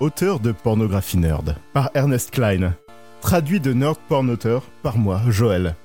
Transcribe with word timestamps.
auteur 0.00 0.40
de 0.40 0.52
Pornographie 0.52 1.18
Nerd, 1.18 1.56
par 1.72 1.90
Ernest 1.94 2.30
Klein, 2.30 2.74
traduit 3.20 3.60
de 3.60 3.72
Nerd 3.72 3.96
Porn 4.08 4.28
Auteur 4.28 4.62
par 4.82 4.98
moi, 4.98 5.20
Joël. 5.28 5.76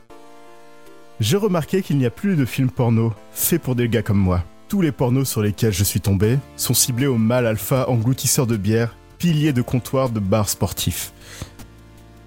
J'ai 1.19 1.37
remarqué 1.37 1.81
qu'il 1.81 1.97
n'y 1.97 2.05
a 2.05 2.09
plus 2.09 2.35
de 2.35 2.45
films 2.45 2.69
porno 2.69 3.13
faits 3.31 3.61
pour 3.61 3.75
des 3.75 3.89
gars 3.89 4.01
comme 4.01 4.17
moi. 4.17 4.43
Tous 4.67 4.81
les 4.81 4.91
pornos 4.91 5.27
sur 5.27 5.41
lesquels 5.41 5.73
je 5.73 5.83
suis 5.83 6.01
tombé 6.01 6.37
sont 6.55 6.73
ciblés 6.73 7.07
aux 7.07 7.17
mâles 7.17 7.47
alpha 7.47 7.89
engloutisseurs 7.89 8.47
de 8.47 8.57
bière, 8.57 8.95
piliers 9.17 9.53
de 9.53 9.61
comptoirs 9.61 10.09
de 10.09 10.19
bars 10.19 10.49
sportifs. 10.49 11.11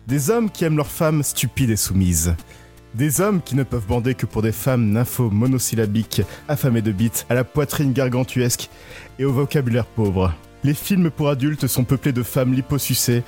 Des 0.07 0.30
hommes 0.30 0.51
qui 0.51 0.64
aiment 0.64 0.77
leurs 0.77 0.87
femmes 0.89 1.23
stupides 1.23 1.70
et 1.70 1.77
soumises. 1.77 2.34
Des 2.95 3.20
hommes 3.20 3.41
qui 3.41 3.55
ne 3.55 3.62
peuvent 3.62 3.87
bander 3.87 4.14
que 4.14 4.27
pour 4.27 4.42
des 4.42 4.53
femmes 4.53 4.91
nympho 4.91 5.30
monosyllabiques, 5.30 6.23
affamées 6.48 6.83
de 6.83 6.92
bites, 6.92 7.25
à 7.30 7.34
la 7.34 7.45
poitrine 7.45 7.92
gargantuesque 7.92 8.69
et 9.19 9.25
au 9.25 9.33
vocabulaire 9.33 9.87
pauvre. 9.87 10.34
Les 10.65 10.75
films 10.75 11.11
pour 11.11 11.29
adultes 11.29 11.66
sont 11.66 11.84
peuplés 11.84 12.12
de 12.12 12.23
femmes 12.23 12.55
liposucées 12.55 13.25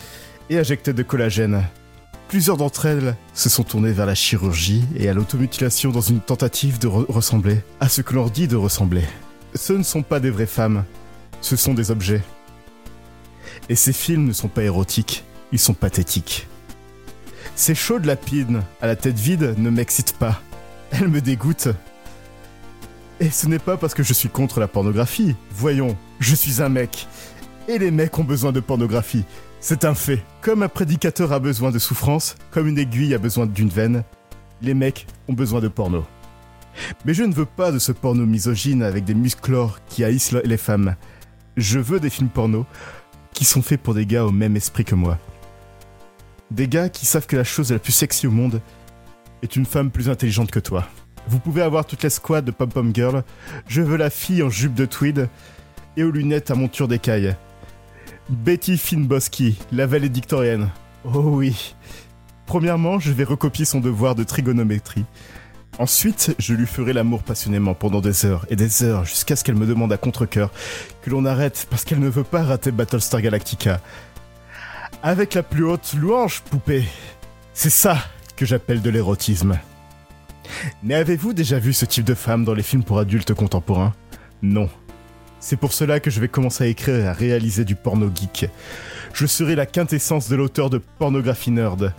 et 0.51 0.59
injectées 0.59 0.92
de 0.92 1.02
collagène. 1.02 1.65
Plusieurs 2.29 2.56
d'entre 2.56 2.87
elles 2.87 3.16
se 3.34 3.48
sont 3.48 3.65
tournées 3.65 3.92
vers 3.92 4.06
la 4.06 4.15
chirurgie 4.15 4.84
et 4.97 5.09
à 5.09 5.15
l'automutilation 5.15 5.91
dans 5.91 6.01
une 6.01 6.20
tentative 6.20 6.78
de 6.78 6.89
re- 6.89 7.06
ressembler 7.11 7.59
à 7.80 7.89
ce 7.89 8.02
que 8.02 8.15
l'on 8.15 8.27
dit 8.28 8.48
de 8.48 8.56
ressembler. 8.56 9.05
Ce 9.55 9.73
ne 9.73 9.83
sont 9.83 10.02
pas 10.02 10.20
des 10.20 10.30
vraies 10.30 10.47
femmes, 10.47 10.84
ce 11.41 11.56
sont 11.56 11.75
des 11.75 11.91
objets. 11.91 12.23
Et 13.69 13.75
ces 13.77 13.92
films 13.92 14.27
ne 14.27 14.33
sont 14.33 14.48
pas 14.48 14.62
érotiques, 14.62 15.25
ils 15.53 15.59
sont 15.59 15.75
pathétiques. 15.75 16.47
Ces 17.56 17.75
chaudes 17.75 18.05
lapines 18.05 18.62
à 18.80 18.87
la 18.87 18.97
tête 18.97 19.19
vide 19.19 19.55
ne 19.59 19.70
m'excitent 19.70 20.17
pas. 20.19 20.41
Elles 20.91 21.08
me 21.08 21.20
dégoûtent. 21.20 21.69
Et 23.20 23.30
ce 23.30 23.47
n'est 23.47 23.61
pas 23.61 23.77
parce 23.77 23.95
que 23.95 24.03
je 24.03 24.12
suis 24.12 24.28
contre 24.28 24.58
la 24.58 24.67
pornographie. 24.67 25.36
Voyons, 25.53 25.97
je 26.19 26.34
suis 26.34 26.61
un 26.62 26.69
mec. 26.69 27.06
Et 27.69 27.79
les 27.79 27.91
mecs 27.91 28.19
ont 28.19 28.25
besoin 28.25 28.53
de 28.53 28.61
pornographie. 28.61 29.25
C'est 29.61 29.84
un 29.84 29.95
fait. 29.95 30.23
Comme 30.43 30.62
un 30.62 30.69
prédicateur 30.69 31.33
a 31.33 31.39
besoin 31.39 31.70
de 31.70 31.79
souffrance, 31.79 32.37
comme 32.51 32.69
une 32.69 32.79
aiguille 32.79 33.15
a 33.15 33.19
besoin 33.19 33.47
d'une 33.47 33.69
veine, 33.70 34.05
les 34.61 34.75
mecs 34.75 35.07
ont 35.29 35.33
besoin 35.33 35.61
de 35.61 35.69
porno. 35.69 36.05
Mais 37.05 37.15
je 37.15 37.23
ne 37.23 37.33
veux 37.33 37.47
pas 37.47 37.73
de 37.73 37.79
ce 37.79 37.92
porno 37.92 38.27
misogyne 38.27 38.83
avec 38.83 39.05
des 39.05 39.15
musclores 39.15 39.79
qui 39.89 40.05
haïssent 40.05 40.33
le- 40.33 40.42
les 40.45 40.57
femmes. 40.57 40.97
Je 41.57 41.79
veux 41.79 42.01
des 42.01 42.11
films 42.11 42.29
porno 42.29 42.67
qui 43.33 43.45
sont 43.45 43.62
faits 43.62 43.81
pour 43.81 43.95
des 43.95 44.07
gars 44.07 44.27
au 44.27 44.33
même 44.33 44.57
esprit 44.57 44.85
que 44.85 44.95
moi. 44.95 45.19
Des 46.51 46.69
gars 46.69 46.89
qui 46.89 47.07
savent 47.07 47.27
que 47.27 47.37
la 47.37 47.45
chose 47.45 47.73
la 47.73 47.79
plus 47.79 47.92
sexy 47.92 48.27
au 48.27 48.31
monde 48.31 48.61
est 49.42 49.57
une 49.57 49.67
femme 49.67 49.91
plus 49.91 50.09
intelligente 50.11 50.51
que 50.51 50.61
toi. 50.61 50.87
Vous 51.29 51.39
pouvez 51.39 51.62
avoir 51.62 51.87
toutes 51.87 52.03
les 52.03 52.11
squads 52.11 52.42
de 52.42 52.51
Pom 52.51 52.69
Pom 52.69 52.91
Girl. 52.95 53.25
Je 53.67 53.81
veux 53.81 53.97
la 53.97 54.11
fille 54.11 54.42
en 54.42 54.51
jupe 54.51 54.75
de 54.75 54.85
tweed 54.85 55.29
et 55.97 56.03
aux 56.05 56.11
lunettes 56.11 56.51
à 56.51 56.55
monture 56.55 56.89
d'écaille. 56.89 57.35
Betty 58.30 58.78
Finboski, 58.78 59.58
la 59.70 59.86
valédictorienne. 59.86 60.70
Oh 61.05 61.20
oui. 61.25 61.75
Premièrement, 62.47 62.98
je 62.98 63.12
vais 63.12 63.25
recopier 63.25 63.64
son 63.64 63.80
devoir 63.80 64.14
de 64.14 64.25
trigonométrie. 64.25 65.05
Ensuite, 65.78 66.34
je 66.39 66.55
lui 66.55 66.67
ferai 66.67 66.92
l'amour 66.92 67.22
passionnément 67.22 67.75
pendant 67.75 68.00
des 68.00 68.25
heures 68.25 68.47
et 68.48 68.56
des 68.56 68.83
heures 68.83 69.05
jusqu'à 69.05 69.34
ce 69.36 69.45
qu'elle 69.45 69.56
me 69.56 69.67
demande 69.67 69.92
à 69.92 69.97
contre-coeur 69.97 70.50
que 71.02 71.11
l'on 71.11 71.25
arrête 71.25 71.67
parce 71.69 71.84
qu'elle 71.84 71.98
ne 71.98 72.08
veut 72.08 72.25
pas 72.25 72.45
rater 72.45 72.70
Battlestar 72.70 73.20
Galactica. 73.20 73.80
Avec 75.02 75.34
la 75.34 75.42
plus 75.42 75.64
haute 75.64 75.95
louange, 75.95 76.42
poupée. 76.42 76.84
C'est 77.52 77.70
ça 77.70 77.98
que 78.36 78.47
j'appelle 78.47 78.83
de 78.83 78.91
l'érotisme. 78.91 79.58
Mais 80.83 80.95
avez-vous 80.95 81.33
déjà 81.33 81.58
vu 81.58 81.72
ce 81.72 81.84
type 81.84 82.05
de 82.05 82.14
femme 82.14 82.45
dans 82.45 82.55
les 82.55 82.62
films 82.62 82.84
pour 82.84 82.98
adultes 82.98 83.34
contemporains? 83.34 83.92
Non. 84.42 84.70
C'est 85.46 85.58
pour 85.58 85.74
cela 85.74 86.00
que 86.00 86.10
je 86.10 86.20
vais 86.20 86.28
commencer 86.28 86.64
à 86.64 86.66
écrire 86.68 86.96
et 86.96 87.06
à 87.06 87.12
réaliser 87.12 87.66
du 87.66 87.74
porno 87.74 88.10
geek. 88.10 88.48
Je 89.12 89.27
serai 89.27 89.55
la 89.55 89.66
quintessence 89.66 90.30
de 90.30 90.36
l'auteur 90.36 90.70
de 90.70 90.78
pornographie 90.78 91.50
nerd. 91.50 91.92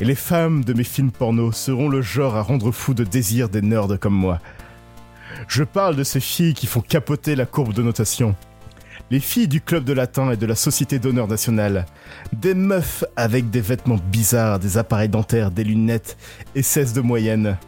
Et 0.00 0.06
les 0.06 0.14
femmes 0.14 0.64
de 0.64 0.72
mes 0.72 0.84
films 0.84 1.10
porno 1.10 1.52
seront 1.52 1.90
le 1.90 2.00
genre 2.00 2.34
à 2.34 2.40
rendre 2.40 2.72
fou 2.72 2.94
de 2.94 3.04
désir 3.04 3.50
des 3.50 3.60
nerds 3.60 3.98
comme 4.00 4.14
moi. 4.14 4.38
Je 5.48 5.64
parle 5.64 5.96
de 5.96 6.02
ces 6.02 6.18
filles 6.18 6.54
qui 6.54 6.66
font 6.66 6.80
capoter 6.80 7.36
la 7.36 7.44
courbe 7.44 7.74
de 7.74 7.82
notation. 7.82 8.34
Les 9.10 9.20
filles 9.20 9.48
du 9.48 9.60
club 9.60 9.84
de 9.84 9.92
latin 9.92 10.30
et 10.30 10.38
de 10.38 10.46
la 10.46 10.54
Société 10.56 10.98
d'honneur 10.98 11.28
nationale. 11.28 11.84
Des 12.32 12.54
meufs 12.54 13.04
avec 13.16 13.50
des 13.50 13.60
vêtements 13.60 14.00
bizarres, 14.10 14.60
des 14.60 14.78
appareils 14.78 15.10
dentaires, 15.10 15.50
des 15.50 15.64
lunettes 15.64 16.16
et 16.54 16.62
16 16.62 16.94
de 16.94 17.02
moyenne. 17.02 17.58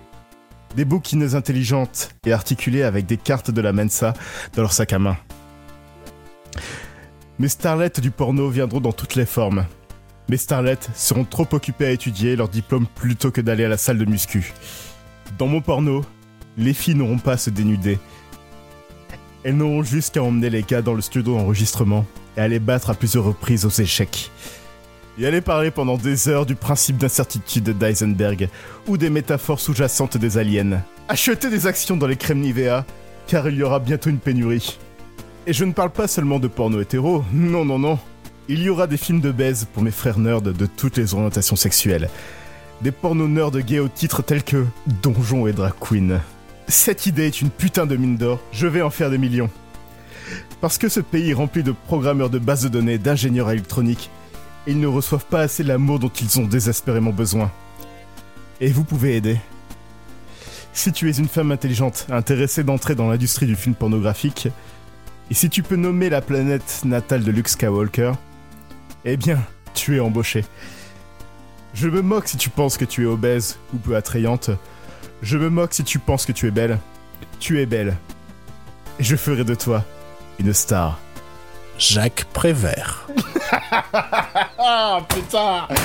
Des 0.76 0.84
bouquineuses 0.84 1.34
intelligentes 1.34 2.10
et 2.24 2.32
articulées 2.32 2.82
avec 2.82 3.06
des 3.06 3.16
cartes 3.16 3.50
de 3.50 3.60
la 3.60 3.72
Mensa 3.72 4.14
dans 4.54 4.62
leur 4.62 4.72
sac 4.72 4.92
à 4.92 4.98
main. 4.98 5.16
Mes 7.40 7.48
starlettes 7.48 8.00
du 8.00 8.10
porno 8.10 8.48
viendront 8.50 8.80
dans 8.80 8.92
toutes 8.92 9.16
les 9.16 9.26
formes. 9.26 9.64
Mes 10.28 10.36
starlettes 10.36 10.90
seront 10.94 11.24
trop 11.24 11.48
occupées 11.52 11.86
à 11.86 11.90
étudier 11.90 12.36
leur 12.36 12.48
diplôme 12.48 12.86
plutôt 12.86 13.32
que 13.32 13.40
d'aller 13.40 13.64
à 13.64 13.68
la 13.68 13.78
salle 13.78 13.98
de 13.98 14.04
muscu. 14.04 14.52
Dans 15.38 15.48
mon 15.48 15.60
porno, 15.60 16.04
les 16.56 16.74
filles 16.74 16.94
n'auront 16.94 17.18
pas 17.18 17.32
à 17.32 17.36
se 17.36 17.50
dénuder. 17.50 17.98
Elles 19.42 19.56
n'auront 19.56 19.82
juste 19.82 20.14
qu'à 20.14 20.22
emmener 20.22 20.50
les 20.50 20.62
gars 20.62 20.82
dans 20.82 20.94
le 20.94 21.00
studio 21.00 21.34
d'enregistrement 21.34 22.04
et 22.36 22.40
à 22.40 22.48
les 22.48 22.60
battre 22.60 22.90
à 22.90 22.94
plusieurs 22.94 23.24
reprises 23.24 23.64
aux 23.64 23.70
échecs. 23.70 24.30
Et 25.20 25.26
aller 25.26 25.42
parler 25.42 25.70
pendant 25.70 25.98
des 25.98 26.30
heures 26.30 26.46
du 26.46 26.54
principe 26.54 26.96
d'incertitude 26.96 27.76
d'Eisenberg 27.76 28.48
ou 28.86 28.96
des 28.96 29.10
métaphores 29.10 29.60
sous-jacentes 29.60 30.16
des 30.16 30.38
aliens. 30.38 30.82
Acheter 31.08 31.50
des 31.50 31.66
actions 31.66 31.98
dans 31.98 32.06
les 32.06 32.16
crèmes 32.16 32.40
Nivea, 32.40 32.86
car 33.26 33.46
il 33.50 33.56
y 33.56 33.62
aura 33.62 33.80
bientôt 33.80 34.08
une 34.08 34.18
pénurie. 34.18 34.78
Et 35.46 35.52
je 35.52 35.66
ne 35.66 35.74
parle 35.74 35.90
pas 35.90 36.08
seulement 36.08 36.38
de 36.38 36.48
porno 36.48 36.80
hétéro, 36.80 37.22
non, 37.34 37.66
non, 37.66 37.78
non. 37.78 37.98
Il 38.48 38.62
y 38.62 38.70
aura 38.70 38.86
des 38.86 38.96
films 38.96 39.20
de 39.20 39.30
baise 39.30 39.68
pour 39.70 39.82
mes 39.82 39.90
frères 39.90 40.18
nerds 40.18 40.40
de 40.40 40.64
toutes 40.64 40.96
les 40.96 41.12
orientations 41.12 41.54
sexuelles. 41.54 42.08
Des 42.80 42.90
pornos 42.90 43.28
nerds 43.28 43.60
gays 43.60 43.80
au 43.80 43.88
titre 43.88 44.22
tels 44.22 44.42
que 44.42 44.64
Donjon 45.02 45.46
et 45.46 45.52
Drag 45.52 45.74
Queen. 45.78 46.20
Cette 46.66 47.04
idée 47.04 47.26
est 47.26 47.42
une 47.42 47.50
putain 47.50 47.84
de 47.84 47.96
mine 47.96 48.16
d'or, 48.16 48.40
je 48.52 48.66
vais 48.66 48.80
en 48.80 48.88
faire 48.88 49.10
des 49.10 49.18
millions. 49.18 49.50
Parce 50.62 50.78
que 50.78 50.88
ce 50.88 51.00
pays 51.00 51.34
rempli 51.34 51.62
de 51.62 51.72
programmeurs 51.72 52.30
de 52.30 52.38
bases 52.38 52.62
de 52.62 52.70
données, 52.70 52.96
d'ingénieurs 52.96 53.50
électroniques, 53.50 54.08
ils 54.70 54.80
ne 54.80 54.86
reçoivent 54.86 55.26
pas 55.26 55.40
assez 55.40 55.62
l'amour 55.62 55.98
dont 55.98 56.08
ils 56.08 56.38
ont 56.38 56.46
désespérément 56.46 57.12
besoin. 57.12 57.50
Et 58.60 58.70
vous 58.70 58.84
pouvez 58.84 59.16
aider. 59.16 59.38
Si 60.72 60.92
tu 60.92 61.10
es 61.10 61.12
une 61.12 61.28
femme 61.28 61.50
intelligente, 61.50 62.06
intéressée 62.10 62.62
d'entrer 62.62 62.94
dans 62.94 63.08
l'industrie 63.08 63.46
du 63.46 63.56
film 63.56 63.74
pornographique, 63.74 64.48
et 65.30 65.34
si 65.34 65.50
tu 65.50 65.62
peux 65.62 65.76
nommer 65.76 66.08
la 66.08 66.20
planète 66.20 66.82
natale 66.84 67.24
de 67.24 67.30
Luke 67.30 67.48
Skywalker, 67.48 68.12
eh 69.04 69.16
bien, 69.16 69.38
tu 69.74 69.96
es 69.96 70.00
embauché. 70.00 70.44
Je 71.74 71.88
me 71.88 72.02
moque 72.02 72.28
si 72.28 72.36
tu 72.36 72.50
penses 72.50 72.76
que 72.76 72.84
tu 72.84 73.04
es 73.04 73.06
obèse 73.06 73.58
ou 73.74 73.78
peu 73.78 73.96
attrayante. 73.96 74.50
Je 75.22 75.38
me 75.38 75.48
moque 75.48 75.74
si 75.74 75.84
tu 75.84 75.98
penses 75.98 76.26
que 76.26 76.32
tu 76.32 76.46
es 76.46 76.50
belle. 76.50 76.78
Tu 77.38 77.60
es 77.60 77.66
belle. 77.66 77.96
Et 78.98 79.04
je 79.04 79.16
ferai 79.16 79.44
de 79.44 79.54
toi 79.54 79.84
une 80.38 80.52
star. 80.52 80.98
Jacques 81.78 82.24
Prévert. 82.32 83.08
Ah 84.58 85.00
putain 85.08 85.66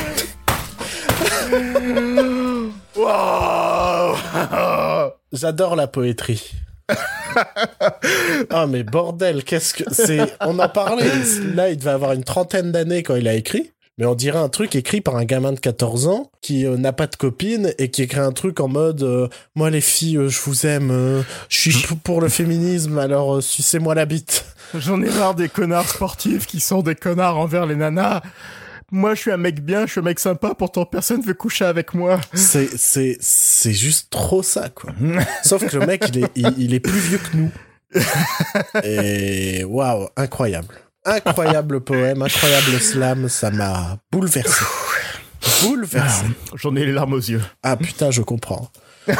Wow 2.95 4.15
J'adore 5.31 5.75
la 5.75 5.87
poétrie. 5.87 6.51
ah 8.49 8.67
mais 8.67 8.83
bordel, 8.83 9.43
qu'est-ce 9.43 9.73
que 9.73 9.83
c'est? 9.91 10.35
On 10.41 10.59
en 10.59 10.69
parlait. 10.69 11.09
Là, 11.55 11.69
il 11.69 11.77
devait 11.77 11.91
avoir 11.91 12.13
une 12.13 12.23
trentaine 12.23 12.71
d'années 12.71 13.03
quand 13.03 13.15
il 13.15 13.27
a 13.27 13.33
écrit. 13.33 13.71
Mais 13.97 14.05
on 14.05 14.15
dirait 14.15 14.39
un 14.39 14.49
truc 14.49 14.75
écrit 14.75 14.99
par 14.99 15.15
un 15.15 15.23
gamin 15.23 15.53
de 15.53 15.59
14 15.59 16.07
ans 16.07 16.29
qui 16.41 16.65
euh, 16.65 16.75
n'a 16.75 16.91
pas 16.91 17.07
de 17.07 17.15
copine 17.15 17.73
et 17.77 17.89
qui 17.89 18.01
écrit 18.01 18.19
un 18.19 18.33
truc 18.33 18.59
en 18.59 18.67
mode 18.67 19.03
euh, 19.03 19.29
moi 19.55 19.69
les 19.69 19.79
filles 19.79 20.17
euh, 20.17 20.27
je 20.27 20.41
vous 20.41 20.65
aime 20.65 20.91
euh, 20.91 21.21
je 21.47 21.69
suis 21.71 21.95
pour 22.03 22.19
le 22.19 22.27
féminisme 22.27 22.97
alors 22.97 23.41
sucez-moi 23.41 23.95
la 23.95 24.05
bite. 24.05 24.45
J'en 24.73 25.01
ai 25.01 25.09
marre 25.09 25.35
des 25.35 25.47
connards 25.47 25.87
sportifs 25.87 26.45
qui 26.45 26.59
sont 26.59 26.81
des 26.81 26.95
connards 26.95 27.37
envers 27.37 27.65
les 27.65 27.75
nanas. 27.75 28.21
Moi, 28.91 29.15
je 29.15 29.21
suis 29.21 29.31
un 29.31 29.37
mec 29.37 29.61
bien, 29.61 29.87
je 29.87 29.93
suis 29.93 29.99
un 29.99 30.03
mec 30.03 30.19
sympa, 30.19 30.53
pourtant 30.53 30.85
personne 30.85 31.21
veut 31.21 31.33
coucher 31.33 31.65
avec 31.65 31.93
moi. 31.93 32.19
C'est 32.33 32.69
c'est 32.77 33.17
c'est 33.19 33.73
juste 33.73 34.09
trop 34.09 34.43
ça 34.43 34.69
quoi. 34.69 34.91
Sauf 35.43 35.65
que 35.65 35.77
le 35.77 35.85
mec 35.85 36.05
il 36.09 36.23
est 36.23 36.31
il, 36.35 36.53
il 36.57 36.73
est 36.73 36.79
plus 36.79 36.99
vieux 36.99 37.17
que 37.17 37.37
nous. 37.37 37.51
Et 38.83 39.63
waouh, 39.63 40.09
incroyable. 40.17 40.75
Incroyable 41.05 41.81
poème, 41.81 42.23
incroyable 42.23 42.79
slam, 42.79 43.29
ça 43.29 43.51
m'a 43.51 43.97
bouleversé. 44.11 44.63
Bouleversé. 45.61 46.25
J'en 46.55 46.75
ai 46.75 46.85
les 46.85 46.91
larmes 46.91 47.13
aux 47.13 47.17
yeux. 47.17 47.41
Ah 47.61 47.77
putain, 47.77 48.09
je 48.09 48.21
comprends. 48.23 48.71